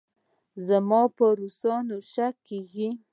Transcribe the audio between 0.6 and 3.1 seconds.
زما په روسانو شک کېږي.